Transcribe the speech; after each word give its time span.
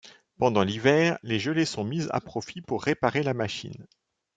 Pendant 0.39 0.63
l’hiver, 0.63 1.19
les 1.21 1.37
gelées 1.37 1.63
sont 1.63 1.83
mises 1.83 2.09
à 2.11 2.21
profit 2.21 2.61
pour 2.61 2.81
réparer 2.83 3.21
la 3.21 3.35
machine. 3.35 3.85